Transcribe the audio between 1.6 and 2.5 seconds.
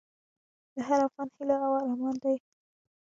او ارمان دی؛